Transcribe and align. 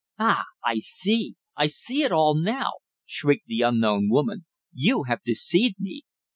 "Ah! 0.17 0.45
I 0.65 0.79
see 0.79 1.35
I 1.55 1.67
see 1.67 2.01
it 2.01 2.11
all 2.11 2.33
now!" 2.33 2.71
shrieked 3.05 3.45
the 3.45 3.61
unknown 3.61 4.09
woman. 4.09 4.47
"You 4.73 5.03
have 5.03 5.21
deceived 5.23 5.75
me! 5.79 6.05